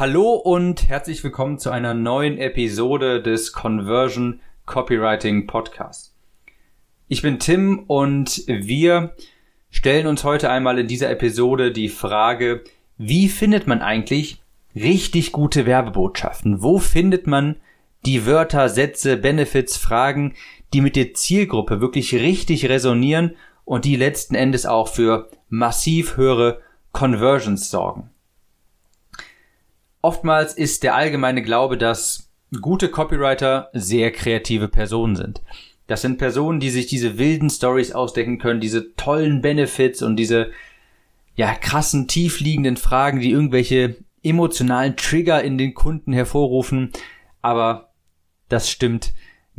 [0.00, 6.16] Hallo und herzlich willkommen zu einer neuen Episode des Conversion Copywriting Podcasts.
[7.08, 9.14] Ich bin Tim und wir
[9.68, 12.64] stellen uns heute einmal in dieser Episode die Frage,
[12.96, 14.40] wie findet man eigentlich
[14.74, 16.62] richtig gute Werbebotschaften?
[16.62, 17.56] Wo findet man
[18.06, 20.32] die Wörter, Sätze, Benefits, Fragen,
[20.72, 23.36] die mit der Zielgruppe wirklich richtig resonieren
[23.66, 26.62] und die letzten Endes auch für massiv höhere
[26.92, 28.08] Conversions sorgen?
[30.02, 32.30] Oftmals ist der allgemeine Glaube, dass
[32.60, 35.42] gute Copywriter sehr kreative Personen sind.
[35.86, 40.52] Das sind Personen, die sich diese wilden Stories ausdecken können, diese tollen Benefits und diese
[41.34, 46.92] ja krassen tiefliegenden Fragen, die irgendwelche emotionalen Trigger in den Kunden hervorrufen.
[47.42, 47.90] Aber
[48.48, 49.12] das stimmt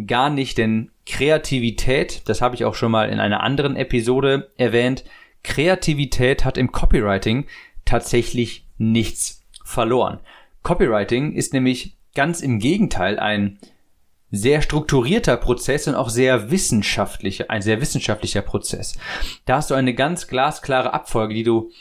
[0.07, 5.03] gar nicht, denn Kreativität, das habe ich auch schon mal in einer anderen Episode erwähnt,
[5.43, 7.45] Kreativität hat im Copywriting
[7.83, 10.19] tatsächlich nichts verloren.
[10.63, 13.59] Copywriting ist nämlich ganz im Gegenteil ein
[14.31, 18.97] sehr strukturierter Prozess und auch sehr wissenschaftlicher, ein sehr wissenschaftlicher Prozess.
[19.45, 21.71] Da hast du eine ganz glasklare Abfolge, die du,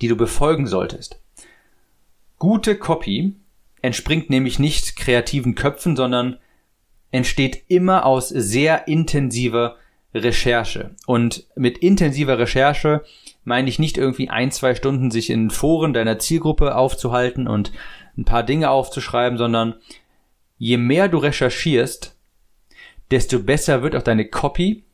[0.00, 1.20] die du befolgen solltest.
[2.38, 3.36] Gute Copy
[3.80, 6.38] entspringt nämlich nicht kreativen Köpfen, sondern
[7.12, 9.76] entsteht immer aus sehr intensiver
[10.22, 10.94] Recherche.
[11.06, 13.04] Und mit intensiver Recherche
[13.44, 17.72] meine ich nicht irgendwie ein, zwei Stunden sich in Foren deiner Zielgruppe aufzuhalten und
[18.16, 19.74] ein paar Dinge aufzuschreiben, sondern
[20.58, 22.16] je mehr du recherchierst,
[23.10, 24.84] desto besser wird auch deine Copy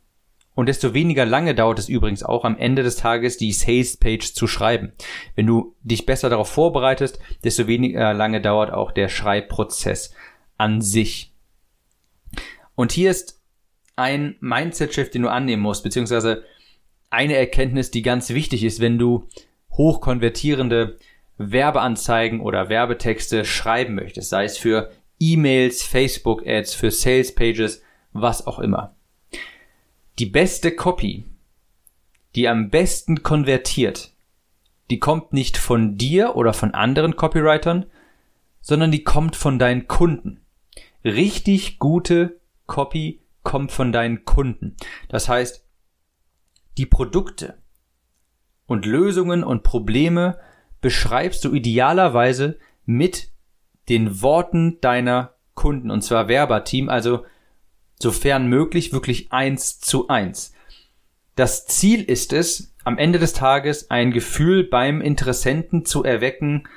[0.55, 4.35] und desto weniger lange dauert es übrigens auch am Ende des Tages die Sales Page
[4.35, 4.93] zu schreiben.
[5.35, 10.15] Wenn du dich besser darauf vorbereitest, desto weniger lange dauert auch der Schreibprozess
[10.59, 11.33] an sich.
[12.75, 13.42] Und hier ist
[13.97, 16.45] ein Mindset-Shift, den du annehmen musst, beziehungsweise
[17.11, 19.29] eine Erkenntnis, die ganz wichtig ist, wenn du
[19.73, 20.99] hochkonvertierende
[21.39, 27.83] Werbeanzeigen oder Werbetexte schreiben möchtest, sei es für E-Mails, Facebook-Ads, für Sales-Pages,
[28.13, 28.95] was auch immer.
[30.19, 31.25] Die beste Copy,
[32.35, 34.13] die am besten konvertiert,
[34.91, 37.87] die kommt nicht von dir oder von anderen Copywritern,
[38.61, 40.41] sondern die kommt von deinen Kunden.
[41.05, 44.77] Richtig gute Copy kommt von deinen Kunden.
[45.09, 45.67] Das heißt,
[46.79, 47.59] die Produkte
[48.67, 50.39] und Lösungen und Probleme
[50.81, 53.31] beschreibst du idealerweise mit
[53.89, 57.25] den Worten deiner Kunden und zwar Werberteam, also
[58.01, 60.55] sofern möglich wirklich eins zu eins.
[61.37, 66.69] Das Ziel ist es, am Ende des Tages ein Gefühl beim Interessenten zu erwecken,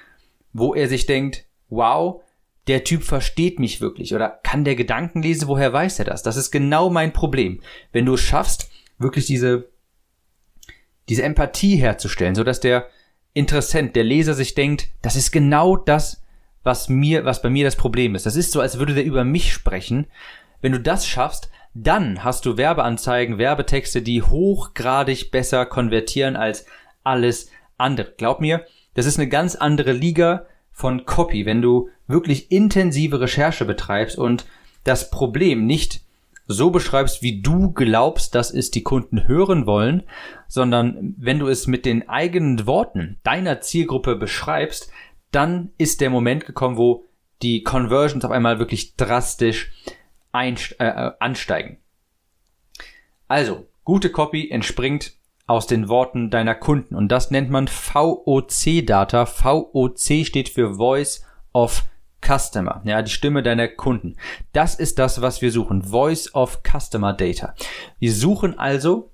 [0.54, 2.24] wo er sich denkt, wow,
[2.68, 6.24] der Typ versteht mich wirklich oder kann der Gedanken lesen, woher weiß er das?
[6.24, 7.62] Das ist genau mein Problem.
[7.92, 9.70] Wenn du es schaffst, wirklich diese,
[11.10, 12.88] diese Empathie herzustellen, so dass der
[13.34, 16.24] Interessent, der Leser sich denkt, das ist genau das,
[16.64, 18.26] was mir, was bei mir das Problem ist.
[18.26, 20.08] Das ist so, als würde der über mich sprechen.
[20.62, 26.66] Wenn du das schaffst, dann hast du Werbeanzeigen, Werbetexte, die hochgradig besser konvertieren als
[27.04, 28.14] alles andere.
[28.18, 33.66] Glaub mir, das ist eine ganz andere Liga von Copy, wenn du wirklich intensive Recherche
[33.66, 34.46] betreibst und
[34.84, 36.02] das Problem nicht
[36.48, 40.04] so beschreibst, wie du glaubst, dass es die Kunden hören wollen,
[40.48, 44.92] sondern wenn du es mit den eigenen Worten deiner Zielgruppe beschreibst,
[45.32, 47.08] dann ist der Moment gekommen, wo
[47.42, 49.72] die Conversions auf einmal wirklich drastisch
[50.34, 51.80] äh, äh, ansteigen.
[53.28, 55.14] Also, gute Copy entspringt
[55.48, 59.26] aus den Worten deiner Kunden und das nennt man VOC-Data.
[59.26, 61.84] VOC steht für Voice of
[62.26, 64.16] Customer, ja, die Stimme deiner Kunden.
[64.54, 65.84] Das ist das, was wir suchen.
[65.84, 67.54] Voice of Customer Data.
[68.00, 69.12] Wir suchen also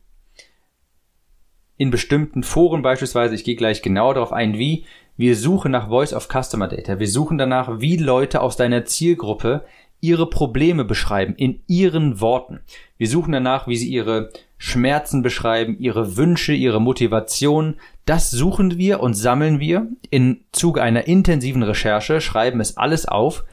[1.77, 4.85] in bestimmten Foren beispielsweise, ich gehe gleich genau darauf ein, wie,
[5.17, 6.99] wir suchen nach Voice of Customer Data.
[6.99, 9.66] Wir suchen danach, wie Leute aus deiner Zielgruppe
[10.01, 12.59] ihre Probleme beschreiben in ihren Worten.
[12.97, 17.78] Wir suchen danach, wie sie ihre Schmerzen beschreiben, ihre Wünsche, ihre Motivation.
[18.06, 23.46] Das suchen wir und sammeln wir im Zuge einer intensiven Recherche, schreiben es alles auf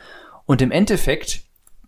[0.45, 1.43] und im Endeffekt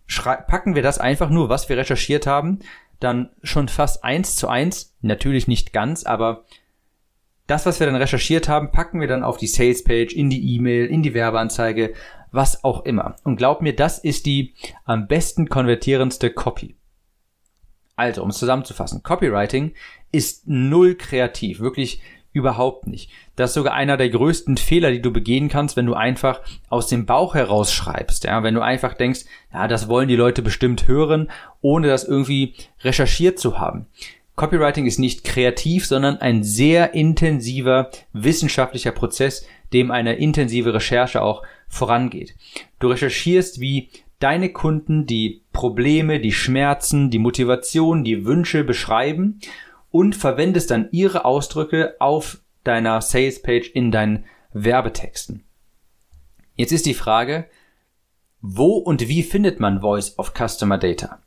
[0.07, 2.59] packen wir das einfach nur, was wir recherchiert haben,
[2.99, 6.45] dann schon fast eins zu eins, natürlich nicht ganz, aber
[7.47, 10.85] das, was wir dann recherchiert haben, packen wir dann auf die Salespage, in die E-Mail,
[10.85, 11.93] in die Werbeanzeige,
[12.31, 13.15] was auch immer.
[13.23, 14.53] Und glaub mir, das ist die
[14.85, 16.75] am besten konvertierendste Copy.
[17.95, 19.73] Also, um es zusammenzufassen, Copywriting
[20.11, 22.01] ist null kreativ, wirklich
[22.33, 23.11] überhaupt nicht.
[23.35, 26.39] Das ist sogar einer der größten Fehler, die du begehen kannst, wenn du einfach
[26.69, 28.23] aus dem Bauch heraus schreibst.
[28.23, 31.29] Ja, wenn du einfach denkst, ja, das wollen die Leute bestimmt hören,
[31.59, 33.87] ohne das irgendwie recherchiert zu haben.
[34.35, 41.43] Copywriting ist nicht kreativ, sondern ein sehr intensiver wissenschaftlicher Prozess, dem eine intensive Recherche auch
[41.67, 42.35] vorangeht.
[42.79, 43.89] Du recherchierst, wie
[44.19, 49.39] deine Kunden die Probleme, die Schmerzen, die Motivation, die Wünsche beschreiben
[49.89, 55.43] und verwendest dann ihre Ausdrücke auf deiner Salespage in deinen Werbetexten.
[56.55, 57.47] Jetzt ist die Frage,
[58.41, 61.19] wo und wie findet man Voice of Customer Data?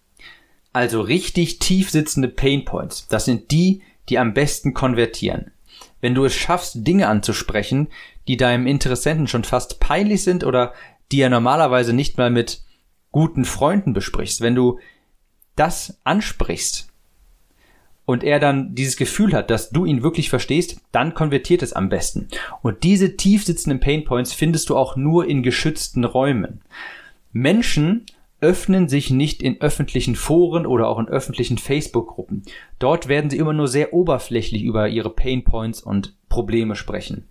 [0.72, 3.06] Also richtig tief sitzende Pain Points.
[3.08, 5.52] Das sind die, die am besten konvertieren.
[6.04, 7.88] Wenn du es schaffst, Dinge anzusprechen,
[8.28, 10.74] die deinem Interessenten schon fast peinlich sind oder
[11.10, 12.60] die er normalerweise nicht mal mit
[13.10, 14.80] guten Freunden besprichst, wenn du
[15.56, 16.88] das ansprichst
[18.04, 21.88] und er dann dieses Gefühl hat, dass du ihn wirklich verstehst, dann konvertiert es am
[21.88, 22.28] besten.
[22.60, 26.60] Und diese tief sitzenden Painpoints findest du auch nur in geschützten Räumen.
[27.32, 28.04] Menschen
[28.44, 32.42] öffnen sich nicht in öffentlichen Foren oder auch in öffentlichen Facebook-Gruppen.
[32.78, 37.26] Dort werden sie immer nur sehr oberflächlich über ihre Painpoints und Probleme sprechen.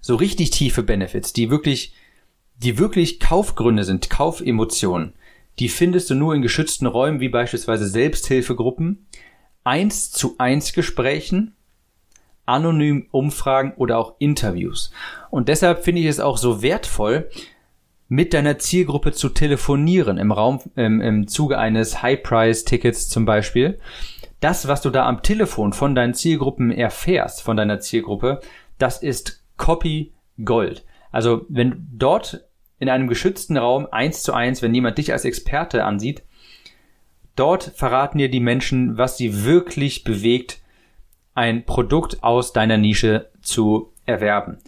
[0.00, 1.92] So richtig tiefe Benefits, die wirklich,
[2.56, 5.12] die wirklich Kaufgründe sind, Kaufemotionen,
[5.58, 9.06] die findest du nur in geschützten Räumen wie beispielsweise Selbsthilfegruppen,
[9.62, 11.54] eins zu eins Gesprächen,
[12.46, 14.90] anonym Umfragen oder auch Interviews.
[15.30, 17.28] Und deshalb finde ich es auch so wertvoll,
[18.12, 23.78] mit deiner Zielgruppe zu telefonieren im Raum, im, im Zuge eines High-Price-Tickets zum Beispiel.
[24.38, 28.40] Das, was du da am Telefon von deinen Zielgruppen erfährst, von deiner Zielgruppe,
[28.76, 30.12] das ist Copy
[30.44, 30.84] Gold.
[31.10, 32.44] Also wenn dort
[32.78, 36.22] in einem geschützten Raum eins zu eins, wenn jemand dich als Experte ansieht,
[37.34, 40.60] dort verraten dir die Menschen, was sie wirklich bewegt,
[41.32, 44.58] ein Produkt aus deiner Nische zu erwerben.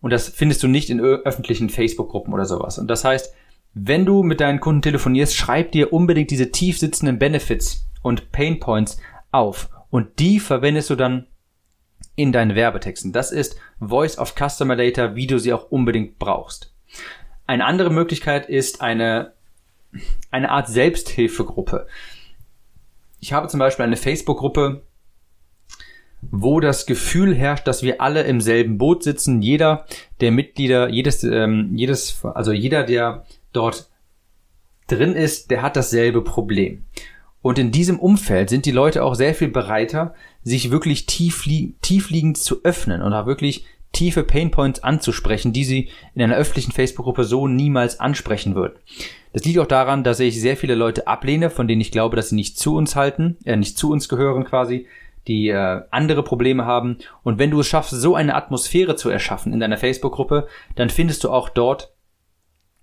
[0.00, 2.78] Und das findest du nicht in öffentlichen Facebook-Gruppen oder sowas.
[2.78, 3.34] Und das heißt,
[3.74, 8.60] wenn du mit deinen Kunden telefonierst, schreib dir unbedingt diese tief sitzenden Benefits und Pain
[8.60, 8.98] Points
[9.30, 9.70] auf.
[9.90, 11.26] Und die verwendest du dann
[12.16, 13.12] in deinen Werbetexten.
[13.12, 16.74] Das ist Voice of Customer Data, wie du sie auch unbedingt brauchst.
[17.46, 19.32] Eine andere Möglichkeit ist eine,
[20.30, 21.86] eine Art Selbsthilfegruppe.
[23.20, 24.82] Ich habe zum Beispiel eine Facebook-Gruppe,
[26.30, 29.42] wo das Gefühl herrscht, dass wir alle im selben Boot sitzen.
[29.42, 29.86] Jeder
[30.20, 33.88] der Mitglieder, jedes, ähm, jedes, also jeder, der dort
[34.88, 36.84] drin ist, der hat dasselbe Problem.
[37.40, 41.48] Und in diesem Umfeld sind die Leute auch sehr viel bereiter, sich wirklich tief,
[41.82, 47.24] tiefliegend zu öffnen und auch wirklich tiefe Painpoints anzusprechen, die sie in einer öffentlichen Facebook-Gruppe
[47.24, 48.78] so niemals ansprechen würden.
[49.32, 52.30] Das liegt auch daran, dass ich sehr viele Leute ablehne, von denen ich glaube, dass
[52.30, 54.86] sie nicht zu uns halten, äh, nicht zu uns gehören quasi,
[55.28, 56.98] die äh, andere Probleme haben.
[57.22, 61.22] Und wenn du es schaffst, so eine Atmosphäre zu erschaffen in deiner Facebook-Gruppe, dann findest
[61.22, 61.92] du auch dort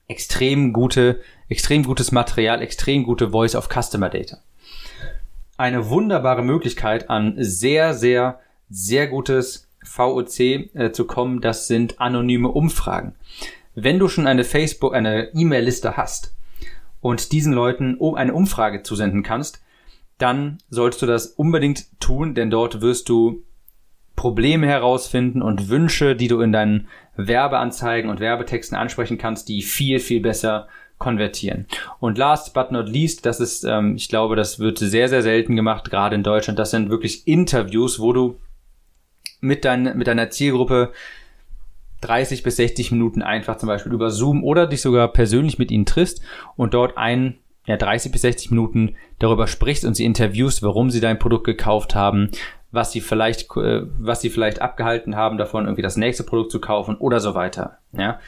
[0.07, 1.19] extrem gute,
[1.49, 4.37] extrem gutes Material, extrem gute Voice of Customer Data.
[5.57, 8.39] Eine wunderbare Möglichkeit an sehr, sehr,
[8.69, 13.15] sehr gutes VOC äh, zu kommen, das sind anonyme Umfragen.
[13.73, 16.33] Wenn du schon eine Facebook, eine E-Mail-Liste hast
[17.01, 19.61] und diesen Leuten eine Umfrage zusenden kannst,
[20.17, 23.43] dann solltest du das unbedingt tun, denn dort wirst du
[24.15, 29.99] Probleme herausfinden und Wünsche, die du in deinen Werbeanzeigen und Werbetexten ansprechen kannst, die viel,
[29.99, 30.67] viel besser
[30.97, 31.67] konvertieren.
[31.99, 35.55] Und last but not least, das ist, ähm, ich glaube, das wird sehr, sehr selten
[35.57, 36.57] gemacht, gerade in Deutschland.
[36.57, 38.39] Das sind wirklich Interviews, wo du
[39.41, 40.93] mit, dein, mit deiner Zielgruppe
[42.01, 45.85] 30 bis 60 Minuten einfach zum Beispiel über Zoom oder dich sogar persönlich mit ihnen
[45.85, 46.21] triffst
[46.55, 50.99] und dort ein ja, 30 bis 60 Minuten darüber sprichst und sie interviewst, warum sie
[50.99, 52.29] dein Produkt gekauft haben,
[52.71, 56.59] was sie vielleicht, äh, was sie vielleicht abgehalten haben, davon irgendwie das nächste Produkt zu
[56.59, 57.79] kaufen oder so weiter.
[57.93, 58.19] Ja.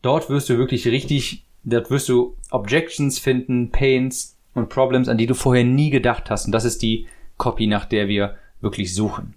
[0.00, 5.26] Dort wirst du wirklich richtig, dort wirst du Objections finden, Pains und Problems, an die
[5.26, 6.46] du vorher nie gedacht hast.
[6.46, 7.06] Und das ist die
[7.36, 9.34] Copy, nach der wir wirklich suchen.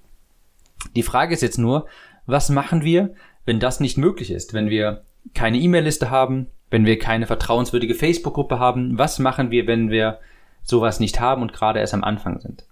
[0.95, 1.87] Die Frage ist jetzt nur,
[2.25, 3.13] was machen wir,
[3.45, 4.53] wenn das nicht möglich ist?
[4.53, 9.91] Wenn wir keine E-Mail-Liste haben, wenn wir keine vertrauenswürdige Facebook-Gruppe haben, was machen wir, wenn
[9.91, 10.19] wir
[10.61, 12.65] sowas nicht haben und gerade erst am Anfang sind?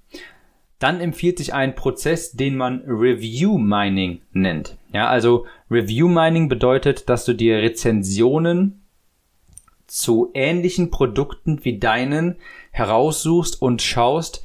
[0.78, 4.76] Dann empfiehlt sich ein Prozess, den man Review Mining nennt.
[4.92, 8.82] Ja, also Review Mining bedeutet, dass du dir Rezensionen
[9.88, 12.36] zu ähnlichen Produkten wie deinen
[12.72, 14.44] heraussuchst und schaust,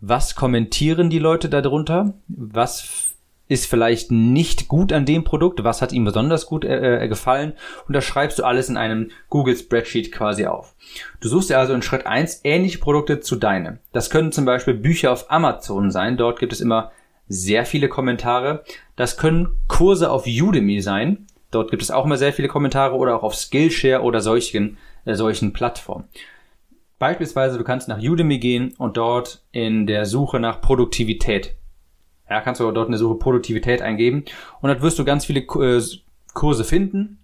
[0.00, 3.13] was kommentieren die Leute darunter, was
[3.48, 7.52] ist vielleicht nicht gut an dem Produkt, was hat ihm besonders gut äh, äh, gefallen
[7.86, 10.74] und das schreibst du alles in einem Google Spreadsheet quasi auf.
[11.20, 13.78] Du suchst dir also in Schritt eins ähnliche Produkte zu deinem.
[13.92, 16.90] Das können zum Beispiel Bücher auf Amazon sein, dort gibt es immer
[17.26, 18.64] sehr viele Kommentare.
[18.96, 23.16] Das können Kurse auf Udemy sein, dort gibt es auch immer sehr viele Kommentare oder
[23.16, 26.04] auch auf Skillshare oder solchen, äh, solchen Plattformen.
[26.98, 31.54] Beispielsweise, du kannst nach Udemy gehen und dort in der Suche nach Produktivität
[32.34, 34.24] Ja, kannst du dort in der Suche Produktivität eingeben
[34.60, 35.82] und dann wirst du ganz viele äh,
[36.32, 37.20] Kurse finden.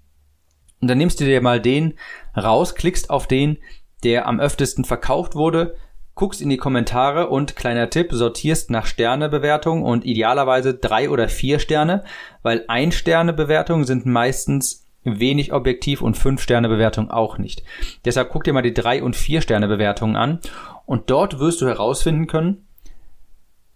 [0.80, 1.94] Und dann nimmst du dir mal den
[2.36, 3.58] raus, klickst auf den,
[4.04, 5.74] der am öftesten verkauft wurde,
[6.14, 11.58] guckst in die Kommentare und kleiner Tipp, sortierst nach Sternebewertung und idealerweise drei oder vier
[11.58, 12.04] Sterne,
[12.44, 17.64] weil ein Sterne Bewertungen sind meistens wenig objektiv und fünf Sterne Bewertung auch nicht.
[18.04, 20.38] Deshalb guck dir mal die drei und vier Sterne Bewertungen an
[20.86, 22.68] und dort wirst du herausfinden können,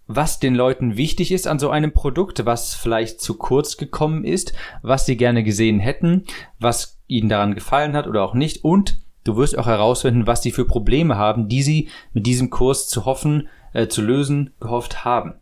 [0.07, 4.53] was den Leuten wichtig ist an so einem Produkt, was vielleicht zu kurz gekommen ist,
[4.83, 6.25] was sie gerne gesehen hätten,
[6.59, 10.51] was ihnen daran gefallen hat oder auch nicht und du wirst auch herausfinden, was sie
[10.51, 15.35] für Probleme haben, die sie mit diesem Kurs zu hoffen, äh, zu lösen, gehofft haben.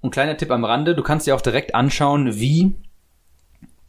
[0.00, 2.74] Und kleiner Tipp am Rande, du kannst dir auch direkt anschauen, wie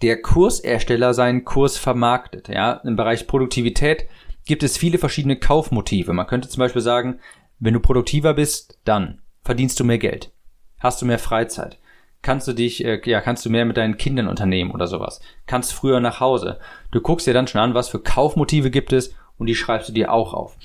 [0.01, 2.47] der Kursersteller seinen Kurs vermarktet.
[2.47, 4.07] Ja, im Bereich Produktivität
[4.45, 6.13] gibt es viele verschiedene Kaufmotive.
[6.13, 7.19] Man könnte zum Beispiel sagen,
[7.59, 10.31] wenn du produktiver bist, dann verdienst du mehr Geld,
[10.79, 11.77] hast du mehr Freizeit,
[12.21, 15.71] kannst du dich, äh, ja, kannst du mehr mit deinen Kindern unternehmen oder sowas, kannst
[15.71, 16.59] früher nach Hause.
[16.91, 19.93] Du guckst dir dann schon an, was für Kaufmotive gibt es und die schreibst du
[19.93, 20.57] dir auch auf.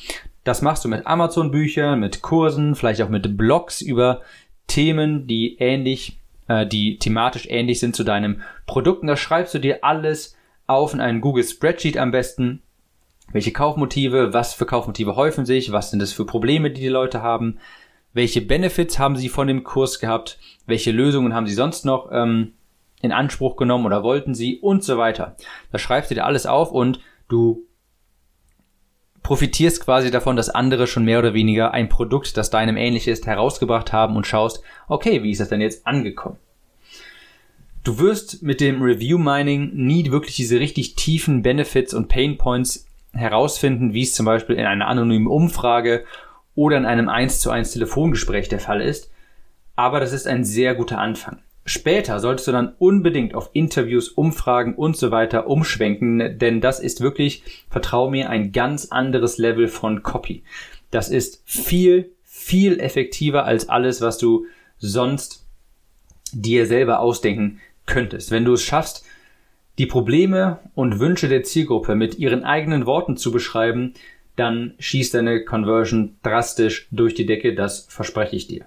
[0.42, 4.22] Das machst du mit Amazon-Büchern, mit Kursen, vielleicht auch mit Blogs über
[4.66, 6.18] Themen, die ähnlich,
[6.48, 9.02] äh, die thematisch ähnlich sind zu deinem Produkt.
[9.02, 12.62] Und da schreibst du dir alles auf in einen Google Spreadsheet am besten.
[13.32, 17.20] Welche Kaufmotive, was für Kaufmotive häufen sich, was sind es für Probleme, die die Leute
[17.22, 17.58] haben,
[18.12, 22.54] welche Benefits haben sie von dem Kurs gehabt, welche Lösungen haben sie sonst noch ähm,
[23.02, 25.36] in Anspruch genommen oder wollten sie und so weiter.
[25.72, 27.64] Da schreibst du dir alles auf und du
[29.22, 33.26] profitierst quasi davon, dass andere schon mehr oder weniger ein Produkt, das deinem ähnlich ist,
[33.26, 36.38] herausgebracht haben und schaust, okay, wie ist das denn jetzt angekommen?
[37.84, 42.86] Du wirst mit dem Review Mining nie wirklich diese richtig tiefen Benefits und Pain Points
[43.12, 46.04] herausfinden, wie es zum Beispiel in einer anonymen Umfrage
[46.54, 49.10] oder in einem 1 zu 1 Telefongespräch der Fall ist.
[49.76, 51.38] Aber das ist ein sehr guter Anfang.
[51.64, 57.00] Später solltest du dann unbedingt auf Interviews, Umfragen und so weiter umschwenken, denn das ist
[57.00, 60.42] wirklich, vertrau mir, ein ganz anderes Level von Copy.
[60.90, 64.46] Das ist viel, viel effektiver als alles, was du
[64.78, 65.46] sonst
[66.32, 68.30] dir selber ausdenken könntest.
[68.30, 69.04] Wenn du es schaffst,
[69.78, 73.94] die Probleme und Wünsche der Zielgruppe mit ihren eigenen Worten zu beschreiben,
[74.40, 78.64] dann schießt deine Conversion drastisch durch die Decke, das verspreche ich dir.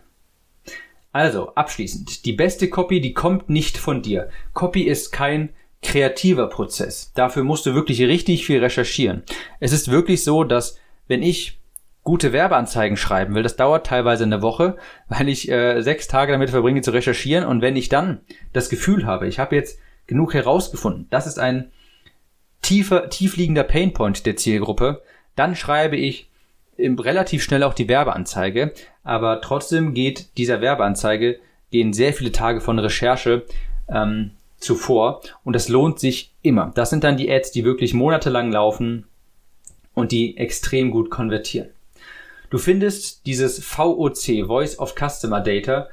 [1.12, 4.30] Also, abschließend, die beste Copy, die kommt nicht von dir.
[4.54, 5.50] Copy ist kein
[5.82, 7.12] kreativer Prozess.
[7.14, 9.24] Dafür musst du wirklich richtig viel recherchieren.
[9.60, 11.60] Es ist wirklich so, dass wenn ich
[12.04, 14.78] gute Werbeanzeigen schreiben will, das dauert teilweise eine Woche,
[15.08, 18.22] weil ich äh, sechs Tage damit verbringe zu recherchieren und wenn ich dann
[18.54, 21.72] das Gefühl habe, ich habe jetzt genug herausgefunden, das ist ein
[22.62, 25.02] tiefer, tiefliegender Painpoint der Zielgruppe,
[25.36, 26.30] dann schreibe ich
[26.78, 28.74] relativ schnell auch die Werbeanzeige,
[29.04, 31.40] aber trotzdem geht dieser Werbeanzeige
[31.72, 33.46] gehen sehr viele Tage von Recherche
[33.88, 36.72] ähm, zuvor und das lohnt sich immer.
[36.76, 39.06] Das sind dann die Ads, die wirklich monatelang laufen
[39.94, 41.70] und die extrem gut konvertieren.
[42.50, 45.90] Du findest dieses VOC, Voice of Customer Data,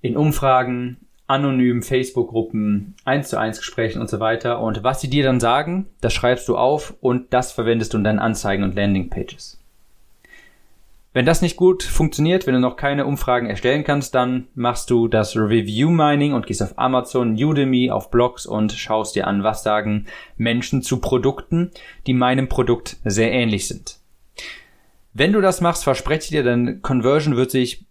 [0.00, 4.60] in Umfragen, anonymen Facebook-Gruppen, 1 zu 1 Gesprächen und so weiter.
[4.60, 8.04] Und was sie dir dann sagen, das schreibst du auf und das verwendest du in
[8.04, 9.58] deinen Anzeigen und Landingpages.
[11.16, 15.08] Wenn das nicht gut funktioniert, wenn du noch keine Umfragen erstellen kannst, dann machst du
[15.08, 19.62] das Review Mining und gehst auf Amazon, Udemy, auf Blogs und schaust dir an, was
[19.62, 20.04] sagen
[20.36, 21.70] Menschen zu Produkten,
[22.06, 23.98] die meinem Produkt sehr ähnlich sind.
[25.14, 27.85] Wenn du das machst, verspreche ich dir, deine Conversion wird sich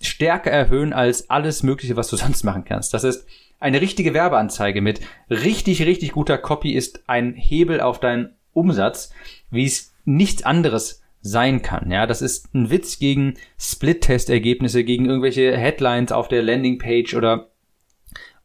[0.00, 2.94] stärker erhöhen als alles Mögliche, was du sonst machen kannst.
[2.94, 3.26] Das ist
[3.58, 9.12] eine richtige Werbeanzeige mit richtig, richtig guter Copy ist ein Hebel auf deinen Umsatz,
[9.50, 11.90] wie es nichts anderes sein kann.
[11.90, 17.50] Ja, das ist ein Witz gegen Split-Test-Ergebnisse, gegen irgendwelche Headlines auf der Landingpage oder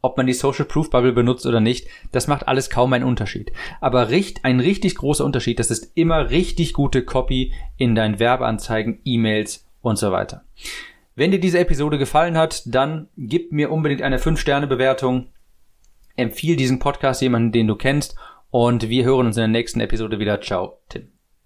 [0.02, 3.52] ob man die Social Proof Bubble benutzt oder nicht, das macht alles kaum einen Unterschied.
[3.82, 9.00] Aber richt, ein richtig großer Unterschied, das ist immer richtig gute Copy in deinen Werbeanzeigen,
[9.04, 10.44] E-Mails und so weiter.
[11.16, 15.28] Wenn dir diese Episode gefallen hat, dann gib mir unbedingt eine 5-Sterne-Bewertung.
[16.18, 18.16] Empfiehl diesen Podcast jemanden, den du kennst.
[18.50, 20.42] Und wir hören uns in der nächsten Episode wieder.
[20.42, 21.15] Ciao, Tim.